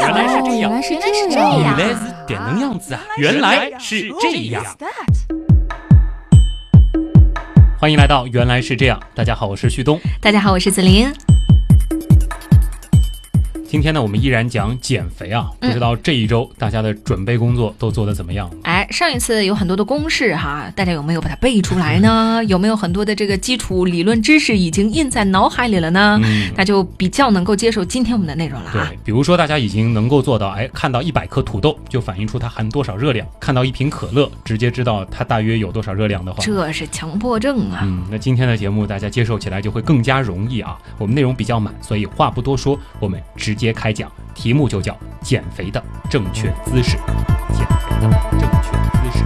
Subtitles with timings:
[0.00, 3.00] 原来是这样，原来是原来是这样，原来是点能样子啊！
[3.18, 4.64] 原来是这样。
[7.78, 9.00] 欢迎来到原来是这样。
[9.14, 10.00] 大家好，我是旭东。
[10.20, 11.12] 大家好，我是子琳。
[13.76, 15.50] 今天呢，我们依然讲减肥啊。
[15.60, 18.50] 不知道这一周大家的准备工作都做得怎么样？
[18.62, 22.42] 哎，上一次有很多的公式哈，大家有没有把它背出来呢？
[22.48, 26.18] 有没有很多的这个基础理论知识已经印在脑海里了呢？
[26.24, 28.72] 嗯，那就比较能够接受今天我们的内容了啊。
[28.72, 37.80] 对，比如说大家已经能够做到，哎，看到一百克土豆就反映出它含多少热量，看到一瓶可乐直接知道它大约有多少热量的话，这是强迫症啊！
[37.82, 40.78] 嗯，那今天的节目大家接受起来就会更加容易啊。
[40.96, 46.96] 我们内容比较满，所以话不多说，我们直接开讲，题目就叫减肥的正确姿势。
[47.52, 49.24] 减肥的正确姿势。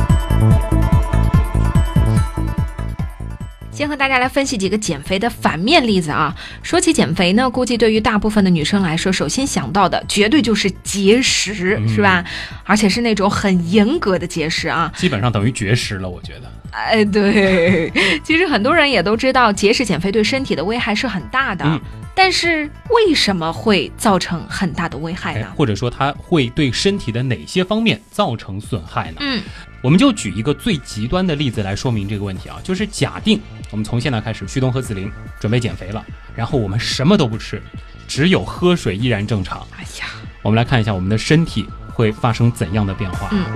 [3.73, 6.37] 先和大家来分析几个减肥的反面例子啊。
[6.63, 12.23] 说起减肥呢，估计对于大部分的女生来说，首先想到的绝对就是节食，嗯是吧？
[12.65, 14.93] 而且是那种很严格的节食啊。
[14.97, 16.53] 基本上等于绝食了，我觉得。
[16.73, 17.91] 哎，对，
[18.23, 21.65] 其实很多人也都知道，节食减肥对身体的危害是很大的。
[21.65, 21.81] 嗯
[22.23, 25.55] 但是为什么会造成很大的危害哎呢，？
[25.57, 29.17] 或者说它会对身体的哪些方面造成损害呢？
[29.21, 29.43] 嗯，
[29.83, 33.41] 我们就举一个最极端的例子来说明这个问题啊，就是假定
[33.71, 36.05] 我们从现在开始，旭东和子林准备减肥了，
[36.37, 37.63] 然后我们什么都不吃，
[38.07, 39.67] 只有喝水依然正常。
[39.79, 40.09] 哎呀，
[40.43, 43.31] 我们来看一下我们的身体会发生怎样的变化。
[43.33, 43.47] 嗯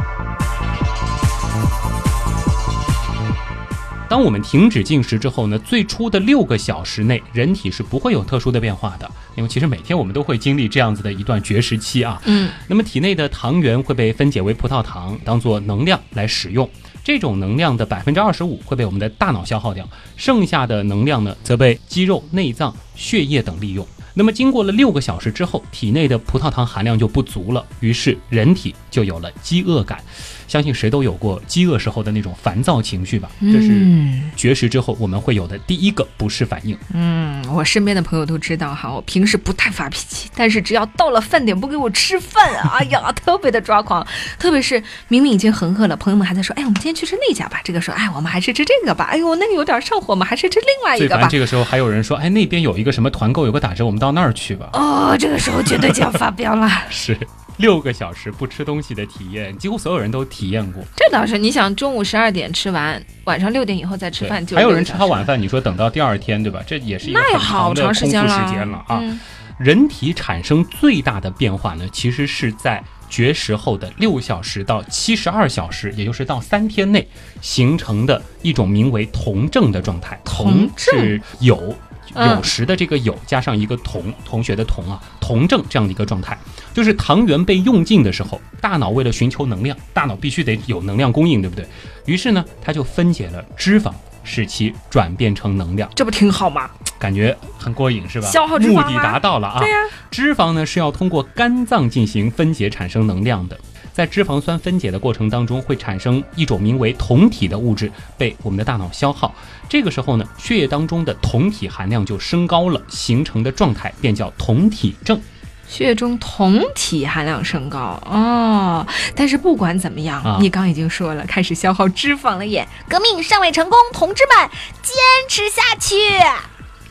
[4.14, 12.22] 当我们停止进食之后呢，最初的六个小时内，人体是不会有特殊的变化的，因为其实每天我们都会经历这样子的一段绝食期啊。
[12.24, 16.70] 嗯，那么体内的糖原会被分解为葡萄糖，当做能量来使用。
[17.02, 19.84] 这种能量的百分之二十五会被我们的大脑消耗掉，
[20.16, 23.84] 剩下的能量呢，则被肌肉、内脏、血液等利用。
[24.16, 30.00] 那么经过了六个小时之后，体内的葡萄糖含量就不足了，于是人体就有了饥饿感。
[30.46, 33.28] 相信谁都有过饥饿时候的那种烦躁情绪吧？
[33.40, 36.77] 这是嗯绝食之后我们会有的第一个不适反应。
[36.92, 44.06] 嗯，我身边的朋友都知道哈，我平时不太发脾气，但是只要到了饭点不给我吃饭，哎呀，特别的抓狂。
[44.38, 47.60] 特别是明明已经很饿了，朋友们还在说，哎，我们今天去吃那家吧。
[47.64, 49.04] 这个说，哎，我们还是吃这个吧。
[49.04, 51.16] 哎呦，那个有点上火，我们还是吃另外一个吧。
[51.16, 54.70] 最烦这个时候还有人说，哎，那边有一个什么团购有个打折，我们到那儿去吧。
[54.72, 56.70] 哦，这个时候绝对就要发飙了。
[56.90, 57.16] 是
[57.56, 60.82] 六个小时不吃东西的体验，几乎所有人都体验过。
[60.96, 66.62] 这倒是，你想中午十二点吃完，晚上六点以后再吃饭就还有人吃好晚饭，你说等到第二天，对吧？
[66.66, 68.98] 这也是一个那也很长的好长时空腹间了时间了啊。
[69.02, 69.20] 嗯
[69.56, 77.06] 人体产生最大的变化呢，其实是在绝食后的六小时到七十二小时，也就是到三天内
[77.40, 80.20] 形成的一种名为酮症的状态。
[80.24, 81.72] 酮症是有。
[82.14, 86.39] 嗯有时的这个有加上一个同同学的同啊，同症这样的一个状态，
[86.73, 91.67] 就是糖原被用尽的时候，大脑为了寻求能量，大脑必须得有能量供应，对不对？
[92.07, 93.92] 于是呢，它就分解了脂肪，
[94.23, 95.91] 使其转变成能量。
[95.95, 96.70] 这不挺好吗？
[96.97, 98.29] 感觉很过瘾是吧？
[98.29, 99.58] 消耗脂肪啊目的达到了啊！
[99.58, 99.77] 对呀
[100.11, 103.58] 脂肪呢是要通过肝脏进行分解产生能量的，
[103.94, 109.32] 在脂肪酸分解的过程当中，会产生一种名为酮体的物质被我们的大脑消耗。
[109.68, 115.20] 这个时候呢，血液当中的酮体含量就升高了，形成的状态便叫酮体症。
[115.68, 124.50] 血液中酮体含量升高哦，但是不管怎么样，啊你刚已经说了，开始消耗脂肪了耶，革命尚未成功，同志们
[124.83, 124.94] 坚
[125.28, 125.94] 持下去。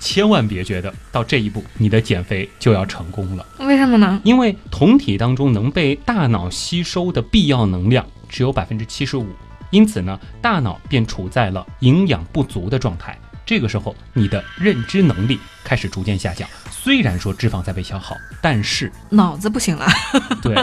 [0.03, 4.19] 千万别觉得到这一步你的减肥就要成功了，为什么呢？
[4.25, 9.25] 因为酮体当中能被大脑吸收的必要能量只有百分之七十五，
[9.71, 13.17] 因此呢，大脑便处在了营养不足的状态。
[13.45, 16.47] 这个时候，你的认知能力开始逐渐下降。
[16.69, 19.87] 虽然说脂肪在被消耗，但是脑子不行了，
[20.41, 20.53] 对，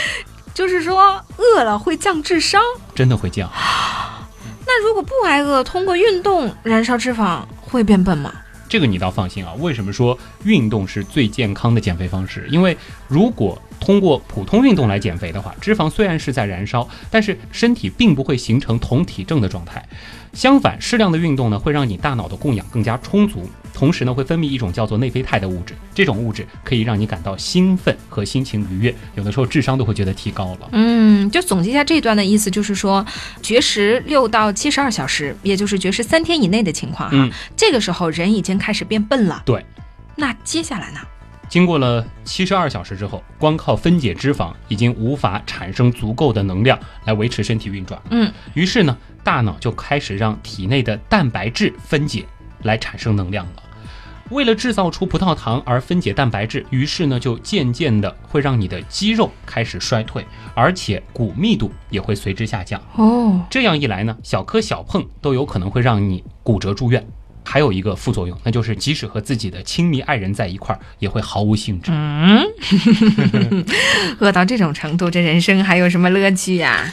[0.54, 2.60] 就是说饿了会降智商。
[2.94, 3.50] 真的会降。
[4.66, 8.32] 那如果不挨饿，通过运动燃烧脂肪会变笨吗？
[8.68, 9.54] 这个你倒放心啊。
[9.54, 12.46] 为什么说运动是最健康的减肥方式？
[12.50, 12.76] 因为
[13.08, 19.82] 如果通过普通运动来减肥的话，脂肪虽然是在燃烧，但是身体并不会形成酮体症的状态。
[20.34, 25.74] 相反，适量的运动呢，会让你大脑的供氧更加充足，同时呢，会分泌一种叫做内啡肽的物质。
[25.94, 30.68] 这种物质可以让你感到兴奋和心情愉悦，有的时候智商都会觉得提高了。
[30.72, 33.04] 嗯，就总结一下这段的意思，就是说，
[33.42, 39.42] 绝食六到七十二小时，也就是绝食三天以内的情况哈，嗯这个时候人已经开始变笨了。
[39.46, 39.64] 对，
[40.14, 41.00] 那接下来呢？
[41.48, 48.00] 经过了七十二小时之后，光靠分解脂肪已经无法产生足够的能量来维持身体运转。
[48.10, 52.24] 嗯，于是呢，大脑就开始让体内的蛋白质分解
[52.62, 53.62] 来产生能量了。
[54.30, 60.22] 为了制造出葡萄糖而分解蛋白质，于是呢就渐渐的会让你的肌肉开始衰退，
[60.54, 62.78] 而且骨密度也会随之下降。
[62.96, 67.06] 哦，这样一来呢，小磕小碰都有可能会让你骨折住院。
[67.44, 71.90] 还有一个副作用，那就是即使和自己的亲密爱人在一块儿，也会毫无兴致。
[71.92, 72.44] 嗯，
[74.20, 76.92] 饿到这种程度，这人生还有什么乐趣呀、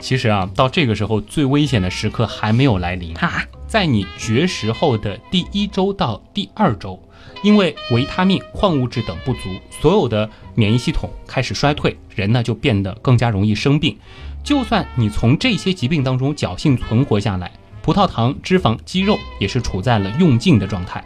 [0.00, 3.16] 其实啊，到这个时候最危险的时刻还没有来临。
[3.16, 3.44] 啊？
[3.66, 7.02] 在你绝食后的第一周到第二周，
[7.44, 9.40] 因为维他命、矿物质等不足，
[9.80, 13.96] 所有的免疫系统开始衰退，人呢就变得更加容易生病。
[14.42, 17.52] 就算你从这些疾病当中侥幸存活下来，
[17.82, 21.04] 葡萄糖、脂肪、肌肉也是处在了用尽的状态。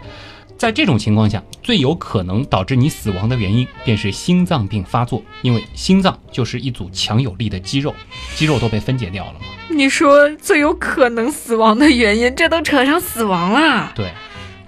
[0.57, 7.95] 在这种情况下，最有可能导致你死亡的原因便是心脏病发作，因为心脏就是一组强有力的肌肉，
[8.35, 9.47] 肌肉都被分解掉了嘛。
[9.71, 14.11] 你说最有可能死亡的原因，这都扯上死亡了，对，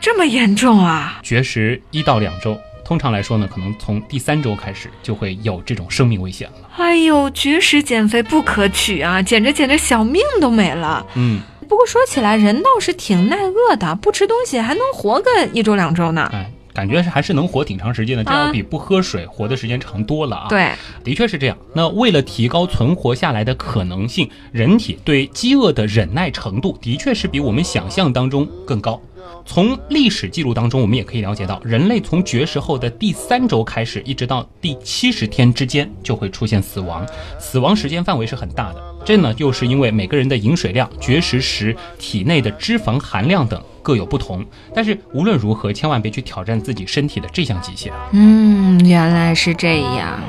[0.01, 1.21] 这么严重啊？
[1.23, 6.71] 绝食一到两周，通常来说呢，可能从第三周开始就会有这种生命危险了。
[6.79, 11.05] 哎呦，绝食减肥不可取啊，减着减着小命都没了。
[11.17, 16.31] 嗯，不过说起来，人倒是挺耐饿的，不吃东西还能活个一周两周呢。
[16.33, 20.73] 哎，感觉是还是能活挺长时间的，这啊要比不喝水活的时间长多了啊。，对，
[21.03, 21.57] 的确是这样。
[21.75, 29.01] 那为了提高存活下来的可能性，人体对饥饿的忍耐程度的确是比我们想象当中更高。
[29.47, 37.07] 从历史记录当中，我们也可以了解到，人类从绝食后的第三周开始，一直到第七十天之间就会出现死亡，
[37.39, 38.83] 死亡时间范围是很大的。
[39.05, 44.45] 这呢，又是因为每个人的饮水量、绝食时体内的脂肪含量等各有不同。
[44.75, 47.93] 但是无论如何，千万别去挑战自己身体的这项极限。
[48.13, 50.21] 嗯，原来是这样。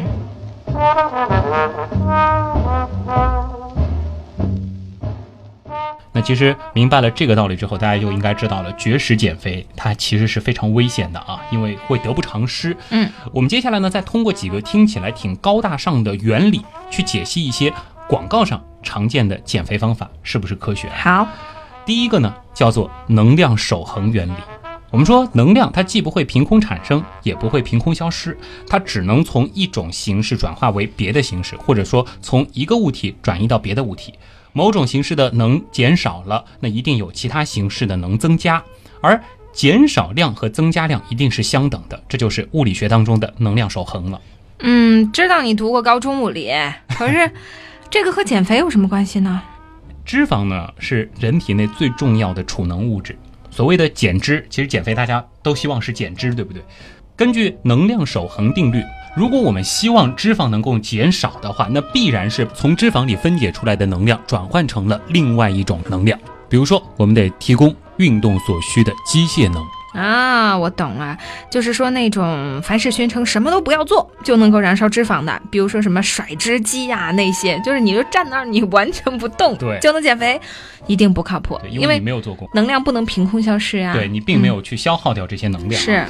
[6.13, 12.75] 那其实明白了这个道理之后，大家就应该知道了，绝食减肥它其实是非常危险的啊，因为会得不偿失。
[12.89, 17.73] 嗯，我们接下来呢，再通过几个听起来挺高大上的原理，去解析一些
[18.09, 20.95] 广告上常见的减肥方法是不是科学啊。
[20.97, 21.27] 好，
[21.85, 24.33] 第一个呢，叫做能量守恒原理。
[24.91, 28.37] 我们说，能量它既不会凭空产生，也不会凭空消失，
[28.67, 34.13] 它只能从一种形式转化为别的形式，或者说从一个物体转移到别的物体。
[34.53, 38.61] 某种形式的能减少了，那一定有其他形式的能增加，
[38.99, 39.23] 而
[39.53, 44.19] 减少量和增加量一定是相等的，这就是物理学当中的能量守恒了。
[44.59, 46.51] 嗯，知道你读过高中物理，
[46.89, 47.31] 可是
[47.89, 49.41] 这个和减肥有什么关系呢？
[50.11, 53.17] 脂肪呢是人体内最重要的储能物质。
[53.49, 56.61] 所谓的减脂，其实减肥大家都希望是减脂，对不对？
[57.15, 58.83] 根据能量守恒定律，
[59.15, 66.19] 如果我们希望脂肪能够减少的话，那必然是从脂肪里分解出来的能量转换成了另外一种能量。
[66.49, 69.63] 比如说，我们得提供运动所需的机械能。
[69.93, 71.17] 啊，我懂了，
[71.49, 80.39] 就是说那种凡是宣称什么都不要做就能够燃烧脂肪的，比如说什么甩脂机呀、那些，就是你就站那儿你完全不动，对就能减肥，
[80.87, 83.93] 一定不靠谱对，，因因为你没有做过，能量不能凭空消失啊。
[83.93, 85.81] 对你并没有去消耗掉这些能量。
[85.81, 86.05] 是。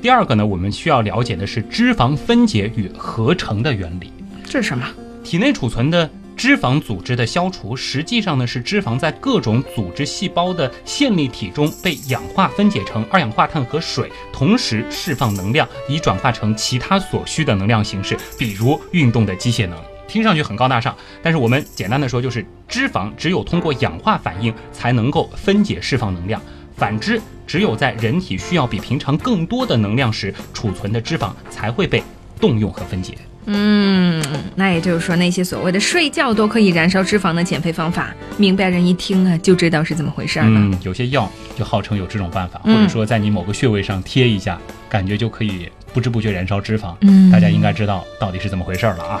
[0.00, 4.12] 第二个呢，我们需要了解的是脂肪分解与合成的原理。
[4.44, 4.84] 这是什么？
[5.22, 19.78] 体内储存的脂肪组织的消除，实际上呢是脂肪在各种组织细胞的线粒体中被氧化分解成二氧化碳和水，同时释放能量，以转化成其他所需的能量形式，比如运动的机械能。
[20.08, 26.40] 听上去很高大上，但是我们简单的说，就是脂肪只有通过氧化反应才能够分解释放能量。
[26.76, 32.02] 反之，只有在人体需要比平常更多的能量时，储存的脂肪才会被
[32.40, 33.16] 动用和分解。
[33.46, 34.22] 嗯，
[34.54, 40.52] 那也就是说，那些所谓的睡觉都可以燃烧脂肪的减肥方法，明白人一听啊就知道是怎么回事儿了。
[40.54, 46.94] 嗯，有些药就号称有这种办法，或嗯者说在你某个穴位上贴一下，感觉就可以不知不觉燃烧脂肪。
[47.00, 49.20] 嗯大家应该知道到底是怎么回事儿了啊。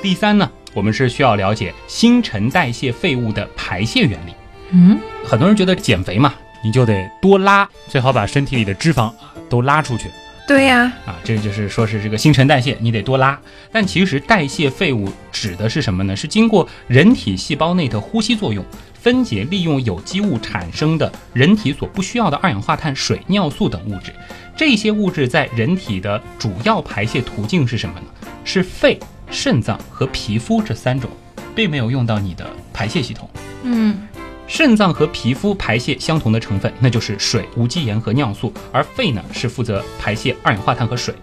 [0.00, 4.32] 第三呢，我们是需要了解新陈代谢废物的排泄原理。
[4.70, 6.32] 嗯，很多人觉得减肥嘛，
[6.64, 9.14] 你就得多拉，最好把身体里的脂肪啊
[9.50, 10.08] 都拉出去。
[10.48, 13.38] 对呀、啊，这就是说是这个新陈代谢，你得多拉。
[13.70, 16.16] 但其实代谢废物指的是什么呢？
[16.16, 18.64] 是经过人体细胞内的呼吸作用，
[18.98, 24.10] 分解利用有机物产生的人体所不需要的二氧化碳、水、尿素等物质。
[24.56, 28.06] 这些物质在人体的主要排泄途径是什么呢？
[28.42, 28.98] 是肺、
[29.30, 31.10] 肾脏和皮肤这三种，
[31.54, 33.28] 并没有用到你的排泄系统。
[33.64, 34.07] 嗯，
[34.48, 41.14] 肾脏和皮肤排泄相同的成分，那就是水、无机盐和尿素，而肺呢是负责排泄二氧化碳和水。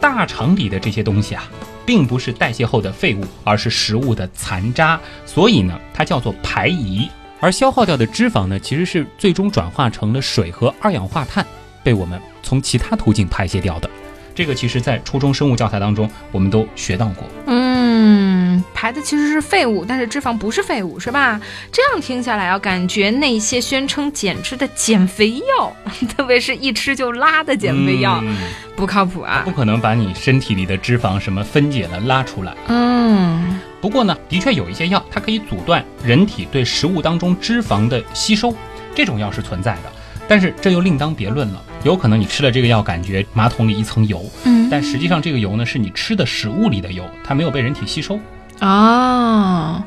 [0.00, 1.44] 大肠里的这些东西啊，
[1.86, 7.08] 并不是代谢后的废物，而是食物的残渣，所以呢，它叫做排遗。
[7.38, 11.46] 而消耗掉的脂肪呢，其实是最终转化成了水和二氧化碳，
[11.84, 13.90] 被我们从其他途径排泄掉的。
[14.34, 17.28] 这个其实，在初中生物教材当中，我们都学到过。
[17.46, 21.40] 嗯，排的其实是废物，但是脂肪不是废物，是吧？
[21.70, 25.74] 这样听下来啊，感觉那些宣称减脂的减肥药，
[26.16, 28.36] 特别是一吃就拉的减肥药，嗯
[28.74, 29.50] 不靠谱啊不。
[29.50, 32.54] 可能把你身体里的脂肪什么分解了拉出来。
[32.68, 38.54] 嗯，不过呢，的确有一些药，它可以阻断人体对食物当中脂肪的吸收，
[38.94, 39.92] 这种药是存在的。
[40.32, 48.18] 但是这又另当别论了，有可能你吃了这个药，感觉马桶里一层油，嗯但实际上这个油呢是你吃的食物里的油，它没有被人体吸收。
[48.60, 49.84] 哦，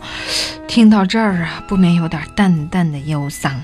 [0.67, 3.59] 听到这儿啊，不免有点淡淡的忧伤，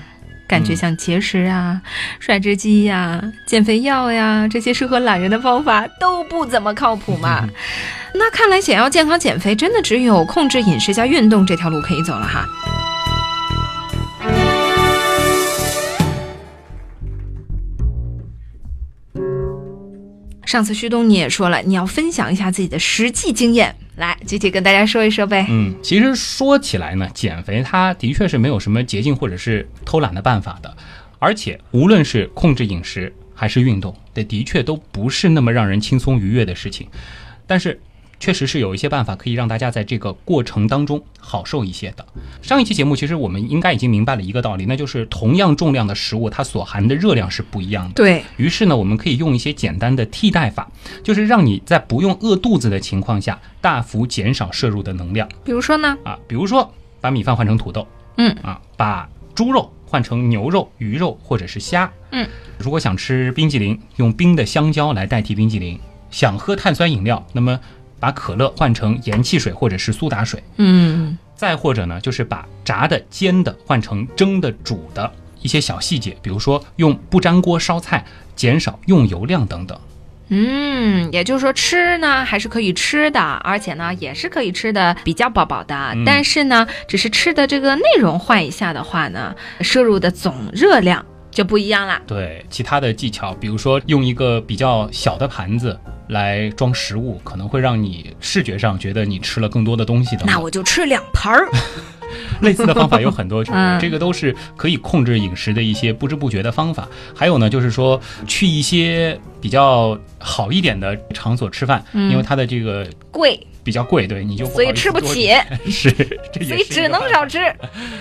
[0.48, 1.80] 感觉像节食啊、
[2.18, 7.48] 甩脂机呀、减肥药呀这些适合懒人的方法都不怎么靠谱嘛。
[8.12, 12.44] 那看来想要健康减肥，真的只有控制饮食加运动这条路可以走了哈。
[20.52, 25.46] 上次旭东你也说了，你要分享一下自己的实际经验，来具体跟大家说一说呗。
[25.48, 30.76] 嗯，其实说起来呢，减肥它的确是没有什么捷径或者是偷懒的办法的，
[31.18, 36.86] 而且无论是控制饮食还是运动，这的确都不是那么让人轻松愉悦的事情。
[37.46, 37.80] 但是，
[38.22, 42.06] 确实是有一些办法可以让大家在这个过程当中好受一些的。
[42.40, 47.94] 上一期节目其实我们应该已经明白了一个道理，那就是同样重量的食物，它所含的热量是不一样的。
[47.94, 50.70] 对，于是呢，我们可以用一些简单的替代法，
[51.02, 56.16] 就是让你在不用饿肚子的情况下，大幅减少摄入的能量比如说呢，啊。
[56.28, 57.84] 比如说，把米饭换成土豆，
[58.18, 62.28] 嗯啊，把猪肉换成牛肉、鱼肉或者是虾，嗯。
[62.56, 65.76] 如果想吃冰激凌，用冰的香蕉来代替冰激凌；
[66.12, 67.58] 想喝碳酸饮料，那么
[68.02, 70.42] 把可乐换成盐汽水或者是苏打水。
[70.56, 75.08] 嗯，再或者呢，就是把炸的、煎的换成蒸的、煮的
[75.40, 78.04] 一些小细节，比如说用不粘锅烧菜，
[78.34, 79.78] 减少用油量等等。
[80.34, 92.00] 嗯，也就是说吃呢还是可以吃的，而且呢也是可以吃的比较饱饱的，嗯但是呢，只是吃的这个内容换一下的话呢，摄入的总热量就不一样了。
[92.06, 95.78] 对其他的技巧，比如说用一个比较小的盘子
[96.12, 100.38] 来装食物，可能会让你视觉上觉得你吃了更多的东西等那。
[100.38, 101.48] 我就吃两盘儿。
[102.42, 106.86] 类似的方法有很多种， 嗯这个都是可以控制饮食的一些不知不觉的方法。
[107.14, 115.30] 还有呢，就是说去一些比较好一点的场所吃饭，嗯因为它的这个贵，比较贵，对你就所以吃不起，
[115.70, 115.88] 是，
[116.42, 117.38] 所以只能少吃。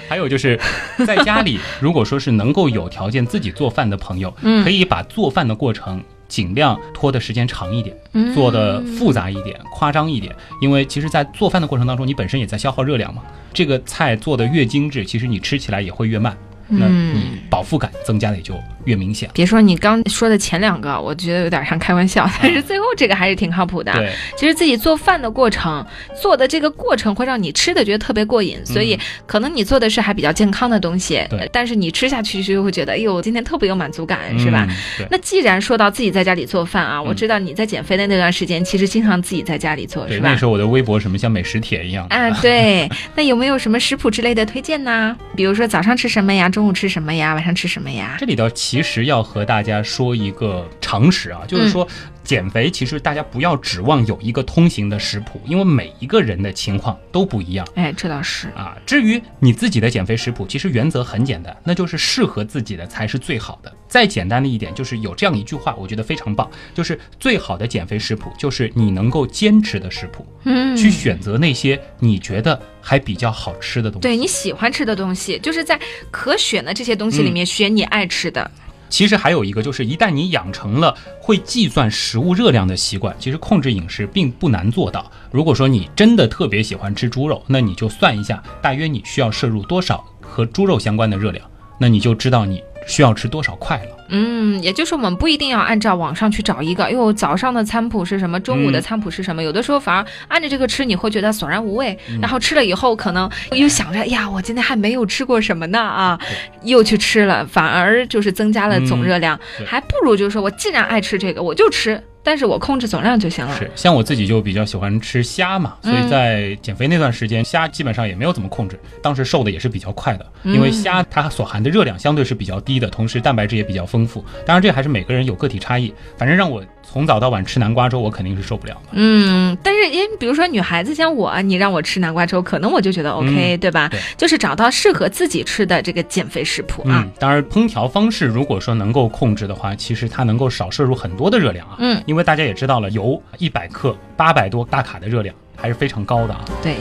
[0.10, 0.60] 还有就是，
[1.06, 13.22] 在家里，如果说是能够有条件自己做饭的朋友，嗯可以把做饭的过程尽量拖的时间长一点，嗯做的复杂一点、夸张一点，因为其实，在做饭的过程当中，你本身也在消耗热量嘛。
[13.54, 16.36] 这个菜做的越精致，其实你吃起来也会越慢，
[16.72, 19.30] 那嗯你饱腹感增加的也就越明显。
[19.34, 23.92] 别说你刚说的前两个，我觉得有点像开玩笑，但是最后这个还是挺靠谱的。
[23.94, 25.86] 对，其实自己做饭的过程，
[26.22, 34.68] 做的这个过程会让你吃的觉得特别过瘾，所以可能你做的是还比较健康的东西，嗯对但是你吃下去就会觉得，哎呦，今天特别有满足感，是吧？
[35.10, 40.46] 那既然说到自己在家里做饭啊，嗯我知道你在减肥的那段时间，其实经常自己在家里做，对，是吧那时？
[40.46, 45.16] 候我的微博什么像美食帖一样，啊，对，那有没有什么食谱之类的推荐呢？
[45.36, 48.16] 比如说早上吃什么呀，中午吃什么呀，晚上吃什么呀？
[48.20, 51.88] 这里头其实要和大家说一个常识啊，就是说
[52.24, 57.68] 减肥其实大家不要指望有一个通行的食谱，因为每一个人的情况都不一样。
[57.76, 63.72] 哎，这倒是，啊，至于你自己的减肥食谱，其实原则很简单，那就是适合自己的才是最好的。
[63.88, 74.02] 再简单的一点，就是有这样一句话，我觉得非常棒，就是最好的减肥食谱就是你能够坚持的食谱，嗯，去选择那些你觉得还比较好吃的东西。
[74.02, 78.50] 对你喜欢吃的东西，就是在可选的这些东西里嗯面选你爱吃的。
[78.90, 85.10] 其实还有一个，就是一旦你养成了会计算食物热量的习惯，其实控制饮食并不难做到。
[85.32, 93.98] 如果说你真的特别喜欢吃猪肉，那你就算一下，大约你需要摄入多少和猪肉相关的热量，那你就知道你需要吃多少块了。
[94.12, 99.42] 嗯，也就是我们不一定要按照网上去找一个，哎呦，早上的餐谱是什么，中午的嗯餐谱是什么？
[99.42, 102.20] 有的时候反而按着这个吃，你会觉得索然无味，嗯。
[102.22, 106.20] 然后吃了以后，可能又想着，哎呀，我今天还没有吃过什么呢啊，
[106.64, 109.66] 又去吃了，反而就是增加了总热量，对。
[109.66, 113.56] 还不如就是说我既然爱吃这个，我就吃，但是我控制总量就行了。
[113.56, 124.24] 是，像我自己就比较喜欢吃虾嘛，所以嗯在减肥那段时间，虾基本上也没有怎么控制，当时瘦的也是比较快的，因为嗯虾它所含的热量相对是比较低的，同时蛋白质也比较丰富。
[124.46, 128.90] 当然这还是每个人有个体差异，反正让我从早到晚吃南瓜粥，我肯定是受不了的。
[128.92, 133.88] 嗯，但是因为比如说女孩子像我，你让我吃南瓜粥，可能我就觉得 OK，、嗯对吧？
[133.88, 137.04] 对就是找到适合自己吃的这个减肥食谱啊。
[137.06, 141.76] 嗯，当然，烹调方式如果说能够控制的话，其实它能够少摄入很多的热量啊。
[141.80, 146.44] 嗯，因为大家也知道了，油一百克八百多大卡的热量还是非常高的啊。
[146.62, 146.76] 对，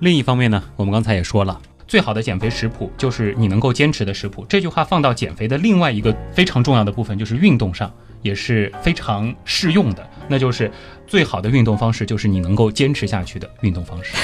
[0.00, 1.58] 另一方面呢，我们刚才也说了。
[1.92, 4.46] 最好的减肥食谱就是你能够坚持的食谱。
[4.48, 10.08] 这句话放到减肥的另外一个非常重要的部分，就是运动上也是非常适用的。
[10.26, 10.72] 那就是
[11.06, 14.14] 最好的运动方式就是你能够坚持下去的运动方式。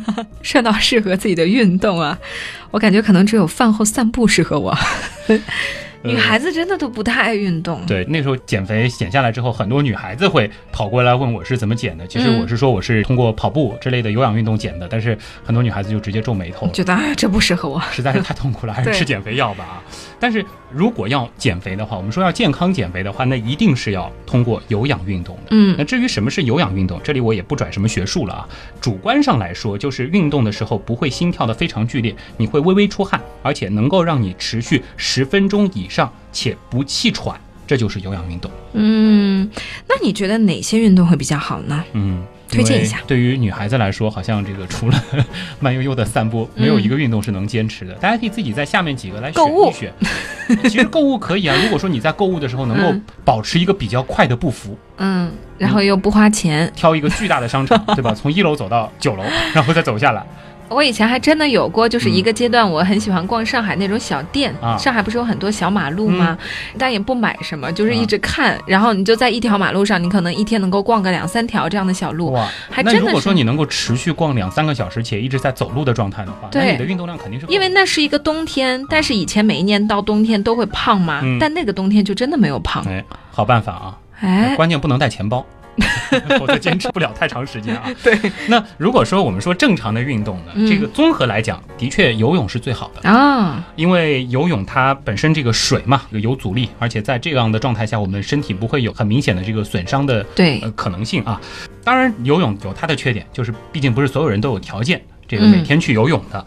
[0.40, 2.18] 说到适合自己的运动啊，
[2.70, 4.74] 我感觉可能只有饭后散步适合我。
[6.08, 7.84] 女孩子真的都不太爱运动。
[7.86, 12.06] 对，那时候减肥减下来之后，很多女孩子会跑过来问我是怎么减的。
[12.06, 16.72] 其实嗯我是说我是通过跑步之类的有氧运动减的，但是很多女孩子就直接皱眉头了。
[16.72, 17.80] 觉得啊，这不适合我。
[17.92, 19.82] 实在是太痛苦了，还是吃减肥药吧啊！
[20.20, 25.42] 但是如果要减肥的话，我们说要健康减肥的话，那一定是要通过有氧运动的。
[25.50, 28.48] 嗯那至于什么是有氧运动，这里我也不转什么学术了啊。
[28.80, 38.50] 主观上来说，就是运动的时候不会心跳的非常剧烈，你会微微出汗，而且能够让你持续十分钟以上且不气喘，这就是有氧运动。
[38.72, 39.48] 嗯，
[39.88, 41.84] 那你觉得哪些运动会比较好呢？
[41.92, 42.22] 嗯。
[42.48, 45.04] 推荐一下对于女孩子来说，好像这个除了
[45.60, 47.92] 慢悠悠的散步，没有一个运动是能坚持的。
[47.94, 49.92] 大家可以自己在下面几个来选一选。
[50.64, 56.72] 其实购物可以啊，如果说你在购物的时候能够嗯保持一个比较快的步幅，嗯，然后又不花钱。
[56.74, 58.14] 挑一个巨大的商场，对吧？
[58.14, 60.24] 从一楼走到九楼，然后再走下来。
[60.68, 64.54] 我以前还真的有过，就是一个阶段，我很喜欢逛上海那种小店。
[64.60, 66.36] 啊上海不是有很多小马路吗？
[66.78, 68.58] 但也不买什么，就是一直看。
[68.66, 72.32] 然后你就在一条马路上，你可能一天能够逛个两三条这样的小路。
[72.32, 82.84] 哇，那还真的如果说你能够持续逛两三个小时，且一直在走路的状态的话，那对你的运动量肯定是因为那是一个冬天，但是以前每一年到冬天都会胖嘛，嗯但那个冬天就真的没有胖。
[82.86, 85.44] 哎，好办法啊，哎，关键不能带钱包。
[86.38, 87.90] 否则坚持不了太长时间啊。
[88.02, 88.18] 对
[88.48, 101.40] 那如果说我们说正常的运动呢，嗯这个综合来讲，的确游泳是最好的，啊，因为游泳它本身这个水嘛，有阻力，而且在这样的状态下，我们身体不会有很明显的这个损伤的对呃可能性啊。
[101.84, 106.44] 当然，游泳有它的缺点，就是毕竟不是所有人都有条件这个嗯每天去游泳的。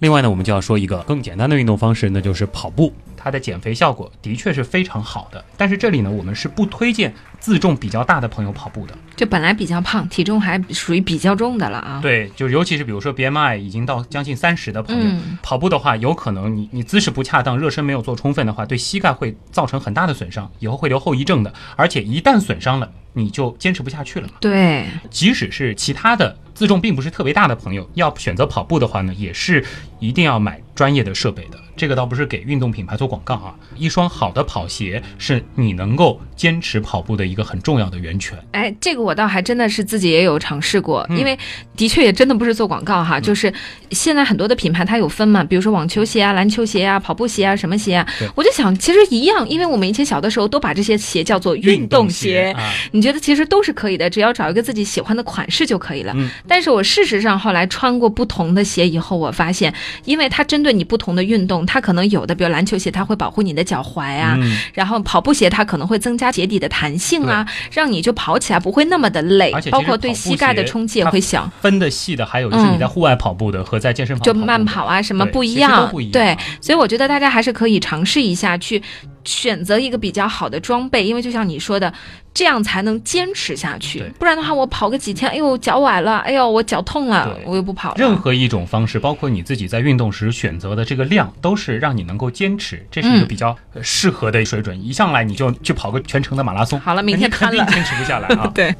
[0.00, 2.92] 另外呢，我们就要说一个更简单的运动方式，那就是跑步。
[3.26, 8.96] 它的减肥效果的确是非常好的，但是这里呢，我们是不推荐自重比较大的朋友跑步的。
[9.16, 11.98] 就本来比较胖，体重还属于比较重的了啊。
[12.00, 21.52] 对，就尤其是比如说 BMI 已经到将近三十的朋友，嗯跑步的话，有可能你你姿势不恰当，热身没有做充分的话，对膝盖会造成很大的损伤，以后会留后遗症的。
[21.74, 24.34] 而且一旦损伤了，你就坚持不下去了嘛。
[24.38, 29.64] 对，即使是其他的自重并不是特别大的朋友，要选择跑步的话呢，也是
[29.98, 31.58] 一定要买专业的设备的。
[31.76, 38.38] 这个倒不是给运动品牌做广告啊，一双好的跑鞋是你能够坚持跑步的一个很重要的源泉。
[38.52, 41.38] 哎，这个我倒还真的是自己也有尝试过，嗯因为
[41.76, 43.52] 的确也真的不是做广告哈，就是
[43.90, 52.52] 现在很多的品牌它有分嘛，比如说网球鞋啊、篮球鞋啊、跑步鞋啊、什么鞋啊，我就想其实一样，因为我们以前小的时候都把这些鞋叫做运动鞋。
[52.56, 56.12] 啊，你觉得其实都是可以的，只要找一个自己喜欢的款式就可以了。
[56.16, 59.72] 嗯但是我事实上后来穿过不同的鞋以后，我发现，
[60.04, 64.56] 因为它针对你不同的运动，它可能有的，比如篮球鞋，它会保护你的脚踝啊，嗯。
[64.72, 71.50] 然后跑步鞋它可能会增加鞋底的弹性啊，让你就跑起来不会那么的累包括对膝盖的冲击也会小。
[71.60, 78.80] 分的细的还有就是你在户外跑步的和在健身房就慢跑啊，什么不一样对啊，所以我觉得大家还是可以尝试一下，去
[79.26, 81.92] 选择一个比较好的装备，因为就像你说的，
[82.32, 84.02] 这样才能坚持下去。
[84.18, 87.96] 不然的话，我跑个几天，哎呦脚崴了，哎呦我脚痛了，我又不跑了。
[87.98, 94.82] 任何一种方式，包括你自己在运动时选择的这个量，都是让你能够坚持，这是一个嗯比较呃适合的水准。
[94.82, 97.64] 一上来你就去跑个全程的马拉松，好了，明天你肯瘫了。。
[97.66, 98.74] 定坚持不下来啊 对，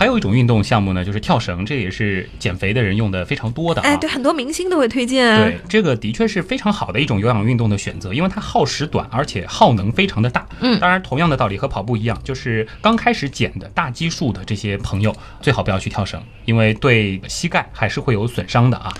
[0.00, 3.84] 还有一种运动项目呢，就是跳绳，这也是减肥的人用的非常多的啊。
[3.86, 5.36] 哎，对，很多明星都会推荐。
[5.36, 10.48] 对，这个的确是非常好的一种有氧运动的选择，因为它耗时短，而且耗能非常的大。
[10.60, 18.90] 嗯当然，同样的道理和跑步一样，就是刚开始减的大基数的这些朋友，最好不要去跳绳，因为对膝盖还是会有损伤的啊。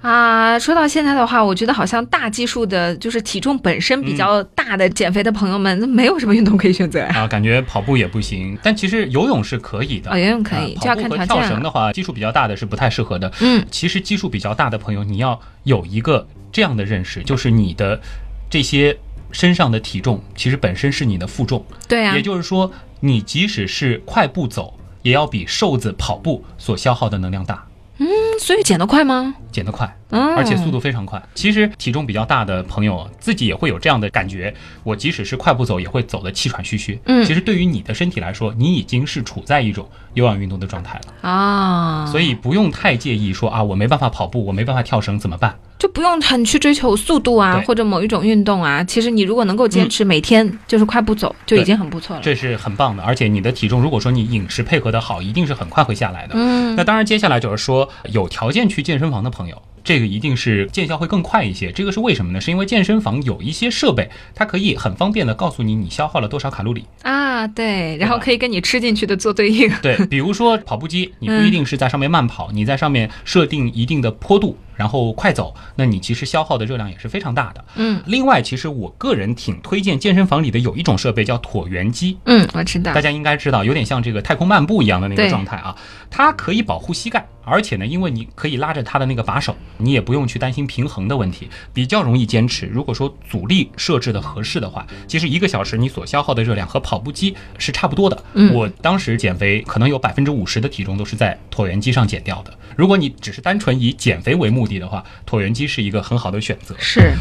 [0.00, 7.10] 啊，说到现在的话，我觉得好像大基数的，就是体重本身比较大的减肥的朋友们，那没有什么运动可以选择呀。
[7.14, 10.10] 啊，感觉跑步也不行，但其实游泳是可以的。
[10.12, 13.32] 哦游泳可以啊就要看条件了绳的话，基数比较大的是不太适合的。
[13.40, 18.00] 嗯，其实基数比较大的朋友，你要有一个这样的认识，就是你的
[18.48, 18.96] 这些
[19.32, 21.64] 身上的体重，其实本身是你的负重。
[21.88, 27.64] 对啊也，就是说，你即使是快步走，也要比瘦子跑步所消耗的能量大。
[28.38, 29.34] 所以减得快吗？
[29.50, 31.20] 减得快，嗯，而且速度非常快。
[31.34, 36.98] 其实体重比较大的朋友自己也会有这样的感觉，我即使是快步走，也会走得气喘吁吁。
[37.06, 45.56] 嗯其实对于你的身体来说，你已经是处在一种有氧运动的状态了，啊，所以不用太介意说啊，我没办法跑步，我没办法跳绳怎么办？
[45.78, 48.82] 就不用很去追求速度啊，或者某一种运动啊。
[48.84, 52.22] 其实你如果能够坚持每天就是快步走，就已经很不错了。
[52.22, 53.02] 这是很棒的。
[53.02, 56.34] 而且你的体重，如果说你饮食配合的好，一定是很快会下来的。
[56.34, 61.72] 嗯那当然，接下来就是说，有条件去健身房的朋友，这个一定是见效会更快一些。
[61.72, 62.40] 这个是为什么呢？
[62.40, 66.84] 是因为健身房有一些设备，它可以很方便的告诉你你消耗了多少卡路里。
[67.02, 69.68] 啊，对，然后可以跟你吃进去的做对应。
[69.82, 77.64] 对，比如说跑步机，你不一定是在上面慢跑，你在上面设定一定的坡度，然后快走，那你其实消耗的热量也是非常大的。
[77.74, 83.00] 嗯另外，其实我个人挺推荐健身房里的有一种设备叫椭圆机，嗯，我知道大。
[83.00, 85.76] 家应该知道，有点像这个太空漫步一样的那个状态啊。
[86.10, 92.66] 它可以保护膝盖，而且呢，因为你可以拉着它的那个把手，你也不用去担心平衡的问题，比较容易坚持。
[92.66, 98.24] 如果说阻力设置的合适的话，其实一个小时你所消耗的热量和跑步机是差不多的。
[98.34, 102.52] 嗯我当时减肥可能有百分之五十的体重都是在椭圆机上减掉的。
[102.76, 106.74] 如果你只是单纯以减肥为目的的话，椭圆机是一个很好的选择。
[106.78, 107.14] 是，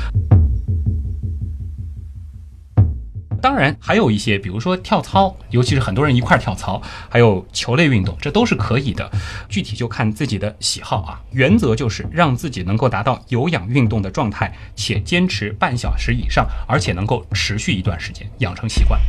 [3.42, 9.10] 当然，还有一些，比如说跳操，尤其是很多人一块儿跳操，还有球类运动，这都是可以的。
[9.48, 11.22] 具体就看自己的喜好啊。
[11.32, 19.00] 原则就是让自己能够达到有氧运动的状态，且坚持半小时以上，而且能够持续一段时间，养成习惯。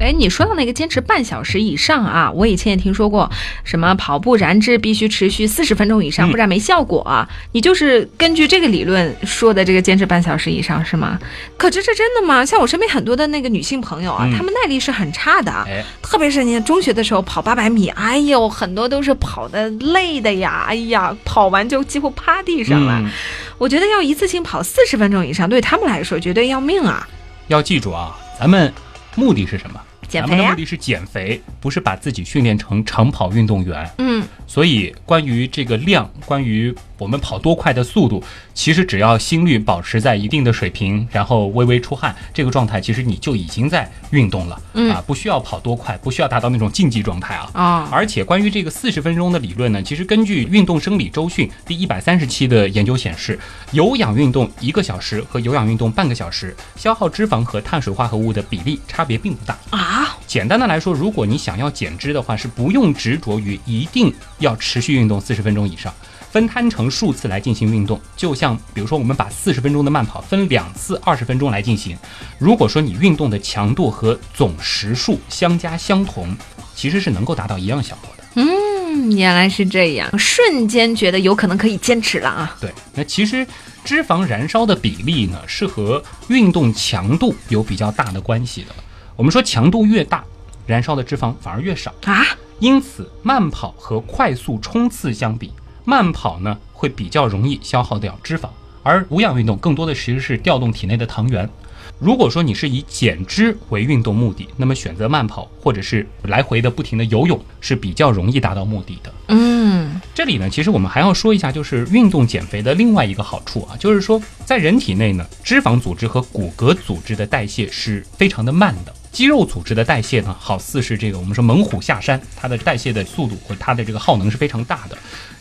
[0.00, 3.28] 哎，你说到那个坚持半小时以上啊，我以前也听说过，
[3.64, 7.28] 什么跑步燃脂必须持续四十分钟以上，嗯不然没效果啊。
[7.52, 11.18] 你就是根据这个理论说的这个坚持半小时以上是吗？
[11.56, 12.44] 可这是真的吗？
[12.46, 15.66] 像我身边很多的那个女性朋友啊，嗯她们耐力是很差的
[16.00, 23.00] 特别是你中学的时候跑八百米，哎呦，很多都是跑的累的呀，哎呀，跑完就几乎趴地上了。
[23.02, 23.10] 嗯，
[23.58, 27.06] 我觉得要一次性跑四十分钟以上，对他们来说绝对要命啊！
[27.48, 28.72] 要记住啊，咱们
[29.16, 29.80] 目的是什么？
[30.08, 33.88] 减肥啊咱们的目，的是减肥，不是把自己训练成长跑运动员。
[33.98, 38.22] 嗯，所以，关于这个量，关于我们跑多快的速度，
[38.54, 47.50] 其实只要心率保持在一定的水平，然后微微出汗，这个状态其实你就已经在运动了、嗯啊，不需要跑多快，不需要达到那种竞技状态啊。
[47.54, 53.38] 哦，而且关于这个四十分钟的理论呢，其实根据《运动生理周讯》第一百三十期的研究显示，
[53.72, 59.56] 有氧运动一个小时和有氧运动半个小时，消耗脂肪和碳水化合物的比例差别并不大。
[59.70, 59.97] 啊，
[60.28, 65.92] 简单的来说，如果你想要减脂的话，是不用执着于一定要持续运动四十分钟以上，
[66.30, 67.98] 分摊成数次来进行运动。
[68.14, 71.96] 就像比如说，我们把四十分钟的慢跑分两次二十分钟来进行。
[72.38, 76.36] 如果说你运动的强度和总时数相加相同，
[76.74, 78.24] 其实是能够达到一样效果的。
[78.34, 82.54] 嗯，原来是这样，瞬间觉得有可能可以坚持了啊！
[82.60, 83.46] 对，那其实
[83.82, 88.74] 脂肪燃烧的比例呢，是和运动强度有比较大的关系的。
[89.18, 90.22] 我们说强度越大，
[90.64, 91.92] 燃烧的脂肪反而越少。
[92.04, 92.24] 啊，
[92.60, 95.52] 因此，慢跑和快速冲刺相比，
[95.84, 98.48] 慢跑呢会比较容易消耗掉脂肪，
[98.84, 101.50] 而无氧运动更多的其实是调动体内的糖原。
[101.98, 109.12] 如果说你是以减脂为运动目的，那么选择慢跑或者是来回的不停的游泳是比较容易达到目的的。
[109.26, 118.94] 嗯，这里呢，其实我们还要说一下，就是运动减肥的另外一个好处啊，就是说在人体内呢，脂肪组织和骨骼组织的代谢是非常的慢的。
[119.10, 124.96] 肌肉组织的代谢呢，好似是这个我们说猛虎下山，它的代谢的速度和它的这个耗能是非常大的。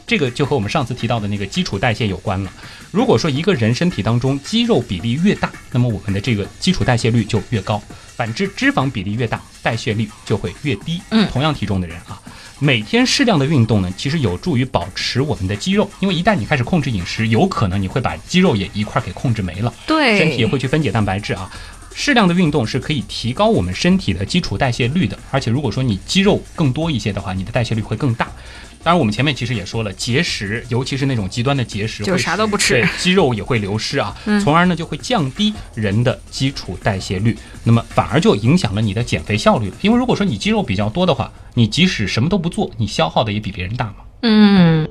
[0.06, 2.52] 这个就和我们上次提到的那个基础代谢有关了。
[2.92, 7.78] 如果说一个人身体当中肌肉比例越大，那么我们的这个基础代谢率就越高；
[8.16, 11.02] 反之，脂肪比例越大，代谢率就会越低。
[11.10, 12.22] 嗯同样体重的人啊，
[12.60, 21.52] 每天适量的运动呢，其实有助于保持我们的肌肉，因为一旦你开始控制饮食，有可能你会把肌肉也一块儿给控制没了，对，身体也会去分解蛋白质啊。
[22.00, 28.28] 适量的运动是可以提高我们身体的基础代谢率的，而且如果说你肌肉更多一些的话，你的代谢率会更大。
[28.84, 39.76] 当然，我们前面其实也说了，节食，尤其是那种极端的节食，就啥都不吃对肌肉也会流失啊，嗯从而呢就会降低人的基础代谢率，那么反而就影响了你的减肥效率了。
[39.82, 43.96] 因为如果说你肌肉比较多的话，你即使什么都不做，你消耗的也比别人大嘛。
[44.22, 44.88] 嗯，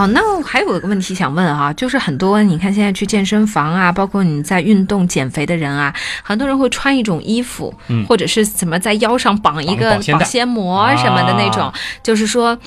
[0.00, 12.58] 好好，那我还有一个问题想问啊，就是很多你看现在去健身房啊，包括你在运动减肥的人啊，很多人会穿一种衣服，嗯或者是怎么在腰上绑一个保鲜膜什么的那种，啊就是说